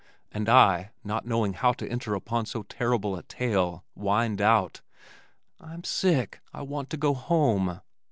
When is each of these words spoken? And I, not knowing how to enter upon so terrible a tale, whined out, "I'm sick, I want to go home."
And 0.31 0.49
I, 0.49 0.89
not 1.03 1.27
knowing 1.27 1.53
how 1.53 1.73
to 1.73 1.87
enter 1.87 2.15
upon 2.15 2.47
so 2.47 2.63
terrible 2.63 3.15
a 3.15 3.21
tale, 3.21 3.83
whined 3.93 4.41
out, 4.41 4.81
"I'm 5.59 5.83
sick, 5.83 6.41
I 6.51 6.63
want 6.63 6.89
to 6.89 6.97
go 6.97 7.13
home." 7.13 7.81